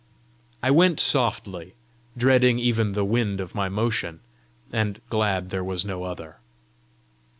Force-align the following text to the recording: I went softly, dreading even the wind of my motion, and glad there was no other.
I 0.63 0.71
went 0.71 0.99
softly, 0.99 1.75
dreading 2.17 2.57
even 2.57 2.93
the 2.93 3.05
wind 3.05 3.39
of 3.39 3.53
my 3.53 3.69
motion, 3.69 4.21
and 4.73 4.99
glad 5.11 5.51
there 5.51 5.63
was 5.63 5.85
no 5.85 6.05
other. 6.05 6.37